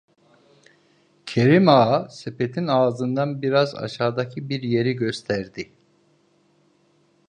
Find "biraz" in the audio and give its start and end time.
3.41-3.75